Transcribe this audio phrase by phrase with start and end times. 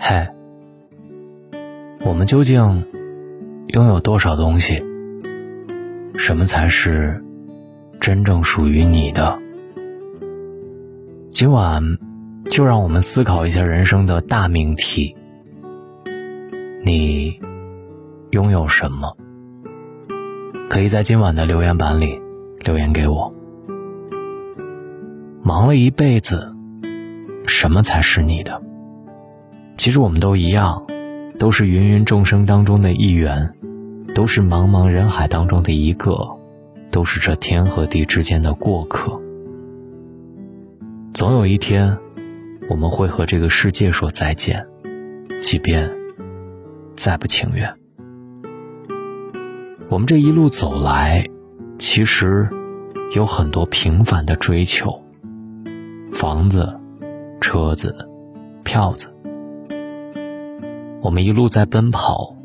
[0.00, 0.28] 嘿，
[2.04, 2.86] 我们究竟
[3.66, 4.84] 拥有多少东西？
[6.16, 7.24] 什么才是
[7.98, 9.36] 真正属于你的？
[11.32, 11.82] 今晚
[12.48, 15.16] 就让我们思考一下人生的大命题：
[16.84, 17.40] 你
[18.30, 19.16] 拥有什么？
[20.70, 22.20] 可以在今晚的留言板里
[22.60, 23.34] 留言给我。
[25.42, 26.54] 忙了一辈子，
[27.48, 28.62] 什么才是你的？
[29.78, 30.84] 其实我们都一样，
[31.38, 33.54] 都是芸芸众生当中的一员，
[34.12, 36.28] 都是茫茫人海当中的一个，
[36.90, 39.20] 都是这天和地之间的过客。
[41.14, 41.96] 总有一天，
[42.68, 44.66] 我们会和这个世界说再见，
[45.40, 45.88] 即便
[46.96, 47.72] 再不情愿。
[49.88, 51.24] 我们这一路走来，
[51.78, 52.48] 其实
[53.14, 55.02] 有很多平凡的追求。
[56.12, 56.78] 房子、
[57.40, 57.94] 车子、
[58.64, 59.08] 票子，
[61.00, 62.36] 我们一路在奔跑，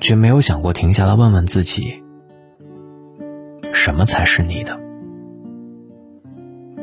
[0.00, 2.02] 却没有想过停下来问问自己：
[3.72, 4.78] 什么才是你的？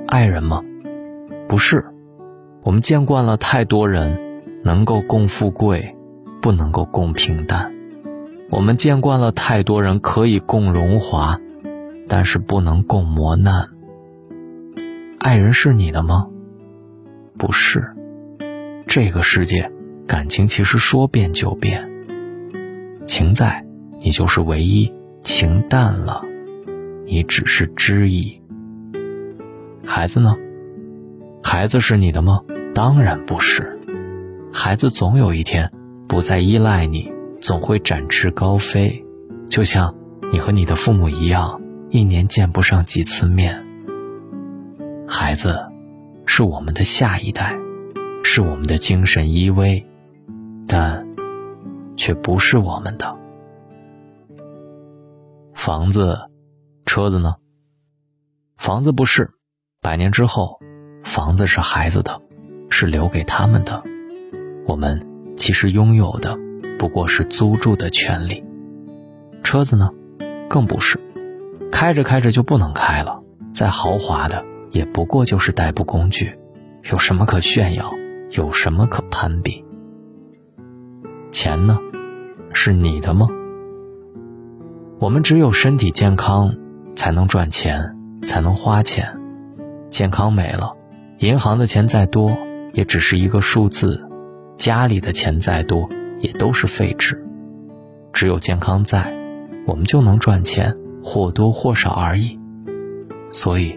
[0.07, 0.63] 爱人吗？
[1.47, 1.85] 不是。
[2.63, 5.95] 我们见惯了太多人，能够共富贵，
[6.41, 7.71] 不能够共平淡；
[8.49, 11.39] 我们见惯了太多人可以共荣华，
[12.07, 13.69] 但是不能共磨难。
[15.19, 16.27] 爱人是你的吗？
[17.37, 17.95] 不是。
[18.87, 19.71] 这个世界，
[20.09, 21.87] 感情其实说变就变。
[23.05, 23.63] 情在，
[24.01, 26.23] 你就是唯一；情淡了，
[27.05, 28.41] 你只是知意。
[29.85, 30.35] 孩子呢？
[31.43, 32.41] 孩子是你的吗？
[32.73, 33.79] 当然不是。
[34.51, 35.71] 孩子总有一天
[36.07, 39.05] 不再依赖你，总会展翅高飞，
[39.47, 39.93] 就像
[40.31, 43.63] 你和你的父母一样，一年见不上几次面。
[45.07, 45.67] 孩子，
[46.25, 47.55] 是我们的下一代，
[48.23, 49.83] 是我们的精神依偎，
[50.71, 51.03] 但
[51.97, 53.17] 却不是我们的。
[55.55, 56.19] 房子、
[56.85, 57.35] 车子呢？
[58.55, 59.31] 房子不是，
[59.81, 60.59] 百年之后，
[61.03, 62.21] 房子是孩子的，
[62.69, 63.81] 是留给他们的。
[64.67, 66.37] 我们其实拥有的
[66.77, 68.45] 不过是租住的权利。
[69.43, 69.89] 车子呢？
[70.47, 70.99] 更不是，
[71.71, 74.45] 开着开着就不能开了，再豪华的。
[74.71, 76.37] 也不过就是代步工具，
[76.83, 77.91] 有什么可炫耀？
[78.29, 79.65] 有什么可攀比？
[81.49, 81.79] 钱呢？
[82.53, 83.27] 是你的吗？
[84.99, 86.55] 我们只有身体健康，
[86.95, 89.17] 才能赚钱，才能花钱。
[89.89, 90.73] 健康没了，
[91.17, 92.37] 银行的钱再多，
[92.71, 93.99] 也只是一个数字；
[94.57, 95.89] 家里的钱再多，
[96.19, 97.19] 也都是废纸。
[98.13, 99.11] 只有健康在，
[99.65, 102.37] 我们就能赚钱，或多或少而已。
[103.31, 103.75] 所以。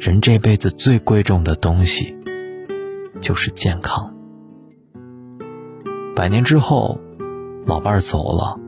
[0.00, 2.16] 人这辈子最贵重的东西，
[3.20, 4.15] 就是健康。
[6.16, 6.98] 百年之后，
[7.66, 8.58] 老伴儿走了，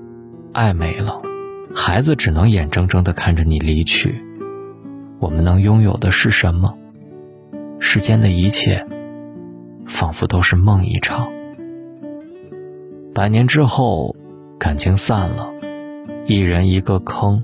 [0.52, 1.22] 爱没了，
[1.74, 4.22] 孩子只能眼睁睁的看着你离去。
[5.18, 6.76] 我们能拥有的是什么？
[7.78, 8.86] 世间的一切，
[9.86, 11.26] 仿佛都是梦一场。
[13.14, 14.14] 百年之后，
[14.58, 15.48] 感情散了，
[16.26, 17.42] 一人一个坑，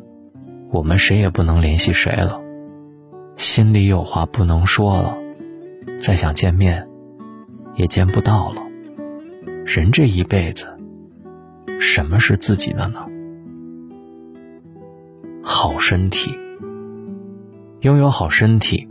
[0.71, 2.39] 我们谁也不能联系谁了。
[3.39, 5.17] 心里有话不能说了，
[5.99, 6.87] 再想见面，
[7.75, 8.61] 也见不到了。
[9.65, 10.67] 人这一辈子，
[11.81, 13.07] 什么是自己的呢？
[15.43, 16.39] 好身体，
[17.81, 18.87] 拥有好身体，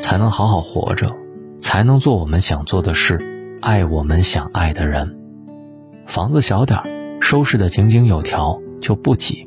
[0.00, 1.14] 才能好好活着，
[1.60, 5.16] 才能做我们想做的事，爱我们想爱的人。
[6.06, 6.80] 房子小点
[7.20, 9.46] 收拾的井井有条就不挤；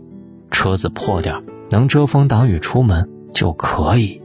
[0.50, 4.22] 车子破点能遮风挡雨出门就可以。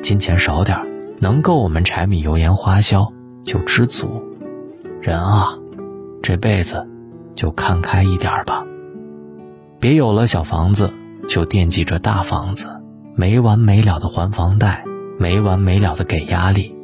[0.00, 0.78] 金钱少点
[1.20, 3.12] 能够我们柴米油盐花销
[3.44, 4.22] 就知足。
[5.00, 5.56] 人啊，
[6.26, 6.84] 这辈子
[7.36, 8.66] 就看开一点吧，
[9.78, 10.92] 别有了小房子
[11.28, 12.66] 就惦记着大房子，
[13.14, 14.82] 没完没了的还房贷，
[15.20, 16.74] 没完没了的给压力。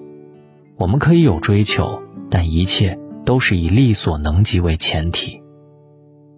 [0.76, 2.00] 我们可以有追求，
[2.30, 5.42] 但一切都是以力所能及为前提。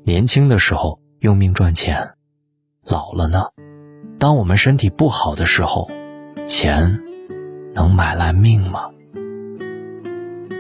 [0.07, 2.13] 年轻的时候用命赚钱，
[2.87, 3.49] 老了呢，
[4.19, 5.91] 当我们身体不好的时候。
[6.47, 7.01] 钱
[7.75, 8.91] 能买来命吗？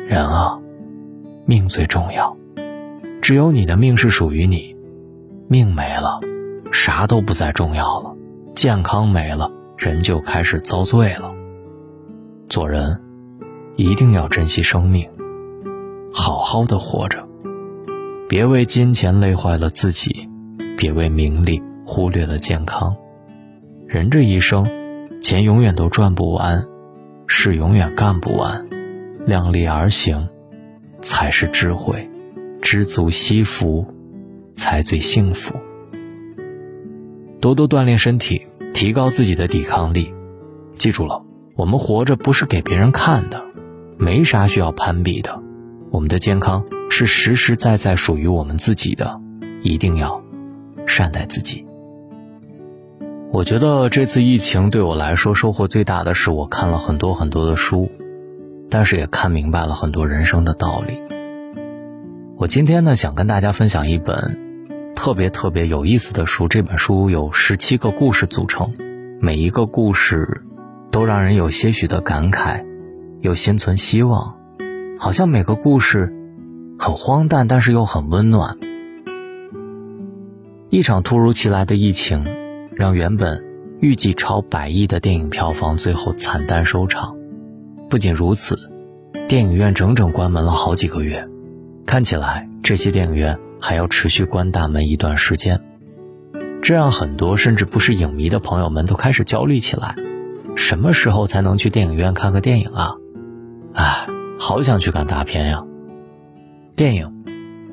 [0.06, 0.58] 人啊，
[1.46, 2.36] 命最重要。
[3.24, 4.76] 只有你的命是属于你，
[5.48, 6.20] 命没了，
[6.72, 8.14] 啥都不再重要了。
[8.54, 11.32] 健康没了，人就开始遭罪了。
[12.50, 13.00] 做人
[13.76, 15.08] 一定要珍惜生命，
[16.12, 17.26] 好好的活着，
[18.28, 20.28] 别为金钱累坏了自己，
[20.76, 22.94] 别为名利忽略了健康。
[23.88, 24.70] 人这一生。
[25.22, 26.66] 钱永远都赚不完，
[27.26, 28.66] 事永远干不完，
[29.24, 30.28] 量力而行，
[31.00, 32.10] 才是智慧，
[32.64, 33.86] 知足惜福，
[34.54, 35.54] 才最幸福。
[37.38, 40.14] 多多锻炼身体，提高自己的抵抗力。
[40.72, 41.22] 记住了，
[41.56, 43.44] 我们活着不是给别人看的，
[43.98, 45.42] 没啥需要攀比的。
[45.90, 49.20] 我们的健康是实实在在属于我们自己的，
[49.62, 50.24] 一定要
[50.86, 51.66] 善待自己。
[53.30, 57.90] 我觉得这次疫情对我来说收获最大的是，我看了很多很多的书。
[58.70, 60.98] 但是也看明白了很多人生的道理。
[62.36, 66.48] 我今天呢，想跟大家分享一本特别特别有意思的书。
[66.48, 68.74] 这本书有十七个故事组成，
[69.20, 70.42] 每一个故事
[70.90, 72.64] 都让人有些许的感慨，
[73.20, 74.36] 有心存希望。
[74.98, 76.12] 好像每个故事
[76.76, 78.58] 很荒诞，但是又很温暖。
[80.70, 82.26] 一场突如其来的疫情，
[82.74, 83.44] 让原本
[83.80, 87.16] 预计超百亿的电影票房最后惨淡收场。
[87.88, 88.58] 不仅如此，
[89.28, 91.28] 电影院整整关门了好几个月，
[91.86, 95.60] 看起来这些电影院还要持续关大门一段时间，
[96.62, 99.96] 这让很多甚至不是影迷的朋友们都开始焦虑起来：
[100.56, 102.94] 什么时候才能去电影院看个电影啊？
[103.74, 104.06] 哎，
[104.38, 105.64] 好想去看大片呀！
[106.76, 107.24] 电影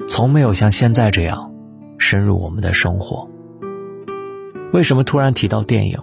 [0.07, 1.53] 从没有像现在这样
[1.97, 3.29] 深入我们的生活。
[4.73, 5.99] 为什么突然提到电影？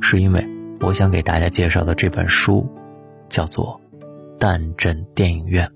[0.00, 0.46] 是因为
[0.80, 2.66] 我想给大家介绍的这本书。
[3.28, 3.80] 叫做
[4.38, 5.66] 蛋镇电影院。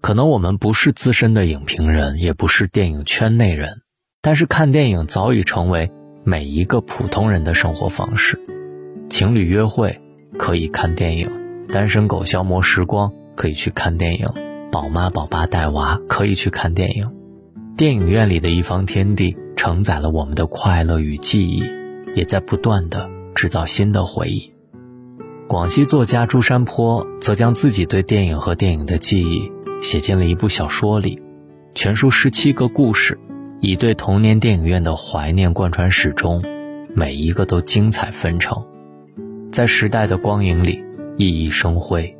[0.00, 3.82] 可能我们不是资深的影评人，也不是电影圈内人，
[4.22, 5.90] 但是看电影早已成为
[6.24, 8.38] 每一个普通人的生活方式。
[9.10, 10.00] 情侣约会
[10.38, 11.30] 可以看电影，
[11.72, 14.28] 单身狗消磨时光可以去看电影，
[14.70, 17.10] 宝妈宝爸带娃可以去看电影。
[17.76, 21.64] 电影院里的一方天地，承载了我们的快乐与记忆，
[22.14, 24.54] 也在不断的制造新的回忆。
[25.48, 31.22] 广西作家朱山坡则将自己对电影和电影的记忆写进了一部小说里，
[31.74, 33.18] 全书十七个故事，
[33.60, 36.42] 以对童年电影院的怀念贯穿始终，
[36.94, 38.64] 每一个都精彩纷呈，
[39.52, 40.82] 在时代的光影里
[41.16, 42.16] 熠熠生辉，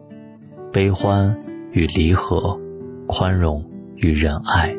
[0.73, 1.37] 悲欢
[1.73, 2.59] 与离合，
[3.07, 3.65] 宽容
[3.97, 4.75] 与仁爱，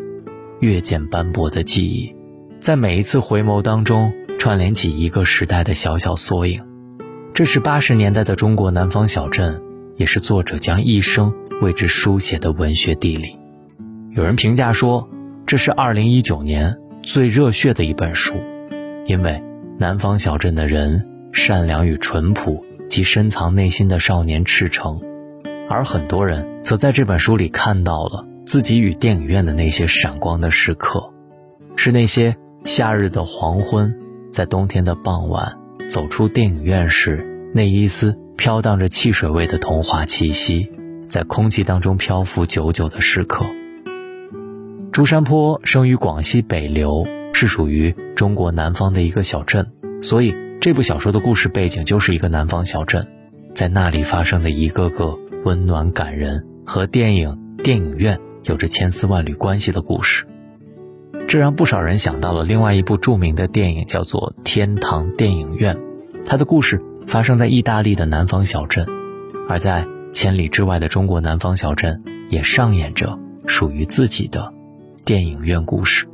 [0.60, 2.14] 越见斑驳的记忆，
[2.60, 6.64] 在每一次回眸当中串联起一个时代的小小缩影。
[7.34, 9.62] 这是八十年代的中国南方小镇，
[9.98, 13.38] 也是作者将一生为之书写的文学地理。
[14.16, 15.08] 有人评价说，
[15.46, 18.36] 这是二零一九年最热血的一本书，
[19.06, 19.42] 因为
[19.78, 25.02] 南方小镇的人善良与淳朴，及深藏内心的少年赤诚，
[25.70, 31.14] 而很多人则在这本书里看到了自己与电影院的那些闪光的时刻，
[31.76, 32.36] 是那些
[32.66, 33.96] 夏日的黄昏，
[34.32, 35.58] 在冬天的傍晚。
[35.88, 40.70] 走出电影院时，那一丝飘荡着汽水味的童话气息，
[41.10, 43.46] 在空气当中漂浮久久的时刻。
[44.92, 49.72] 朱山坡生于广西北流，是属于中国南方的一个小镇，
[50.02, 53.08] 所以这部小说的故事背景就是一个南方小镇，
[53.56, 60.26] 在那里发生的一个个温暖感人和电影电影院有着千丝万缕关系的故事。
[61.28, 65.76] 这让不少人想到了另外一部著名的电影，叫做《天堂电影院》。
[66.26, 68.88] 它的故事发生在意大利的南方小镇，
[69.48, 74.54] 而在千里之外的中国南方小镇，也上演着属于自己的
[75.06, 76.08] 电影院故事。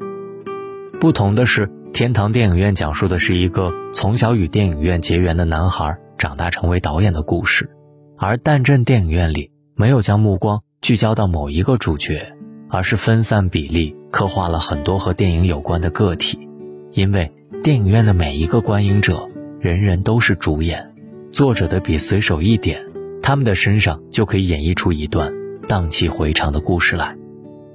[1.00, 7.70] 不同的是，《天堂电影院》讲述的是一个从小与电影院结缘的男孩长大成为导演的故事，
[8.18, 12.32] 而《蛋镇电影院》里没有将目光聚焦到某一个主角。
[12.68, 16.50] 而是分散比例刻画了很多和电影有关的个体，
[16.92, 17.32] 因为
[17.64, 19.30] 电影院的每一个观影者，
[19.62, 20.94] 人人都是主演。
[21.32, 22.84] 作者的笔随手一点，
[23.26, 25.34] 他们的身上就可以演绎出一段
[25.68, 27.18] 荡气回肠的故事来。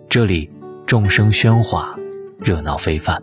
[0.09, 0.49] 这里
[0.87, 1.97] 众声喧哗，
[2.39, 3.21] 热闹非凡。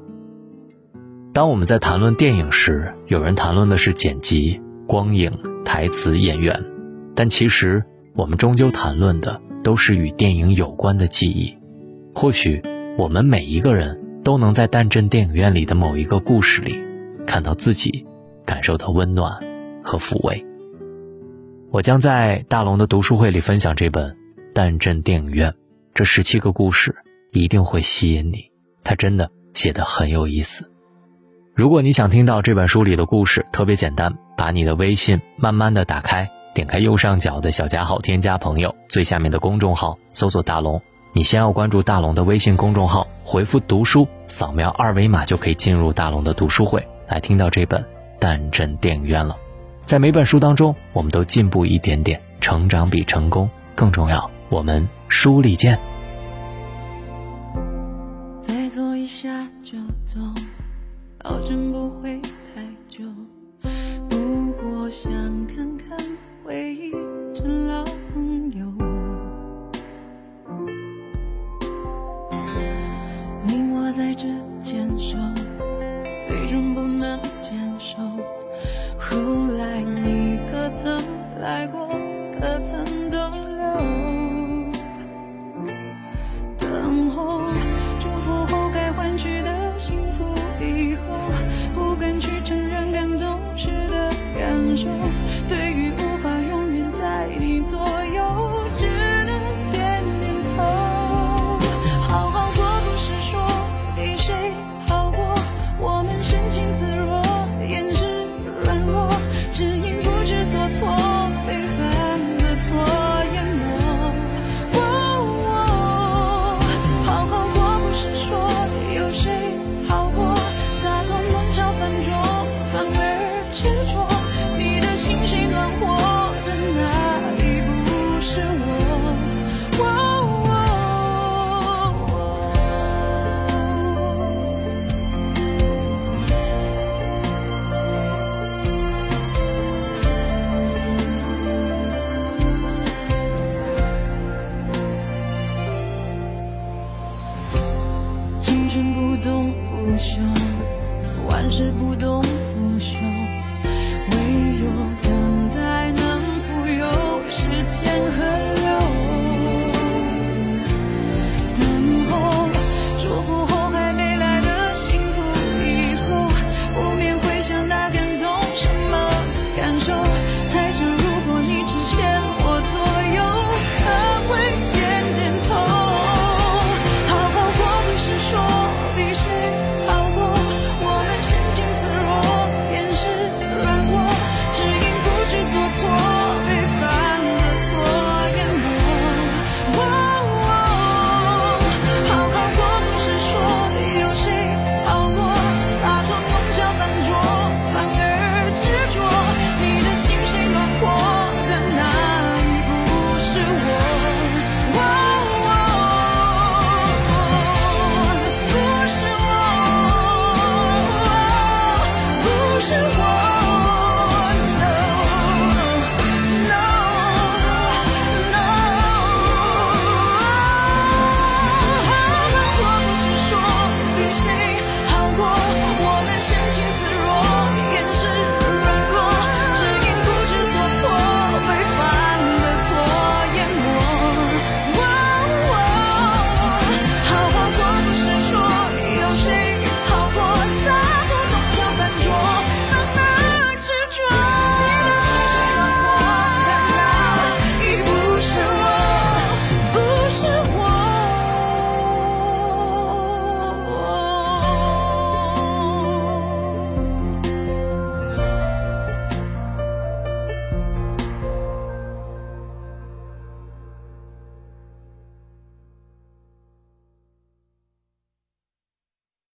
[1.31, 5.31] 当我们在谈论电影时，有人谈论的是剪辑、光影、
[5.63, 6.61] 台词、演员，
[7.15, 7.81] 但其实
[8.13, 11.55] 我们终究谈论的都是与电影有关的记忆。
[12.13, 12.61] 或许
[12.97, 16.77] 我们每一个人都能在蛋镇电影院里的某一个故事里，
[17.25, 18.05] 看到自己，
[18.45, 19.39] 感受到温暖
[19.81, 20.45] 和抚慰。
[21.69, 24.11] 我将在大龙的读书会里分享这本
[24.53, 25.51] 《蛋镇电影院》，
[25.93, 26.95] 这十七个故事
[27.33, 28.49] 一定会吸引你，
[28.85, 30.71] 它真的写得很有意思。
[31.53, 40.81] 如果你想听到这本书里的故事，特别简单，把你的微信慢慢的打开，点开右上角的小加号，添加朋友，最下面的公众号搜索大龙。
[41.11, 47.81] 你先要关注大龙的微信公众号，回复“读书”，扫描二维码就可以进入大龙的读书会，来听到这本
[48.19, 49.35] 《蛋镇电影院》了。
[49.87, 54.29] 在每本书当中我们都进步一点点成长比成功更重要。
[54.49, 55.79] 我们书里见。
[58.41, 60.19] 再坐一下就走